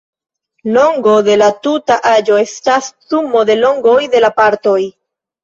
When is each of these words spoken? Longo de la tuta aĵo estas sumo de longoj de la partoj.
Longo 0.77 1.11
de 1.27 1.35
la 1.41 1.49
tuta 1.67 1.97
aĵo 2.13 2.39
estas 2.45 2.89
sumo 3.09 3.45
de 3.51 3.59
longoj 3.61 3.95
de 4.17 4.25
la 4.27 4.33
partoj. 4.41 4.77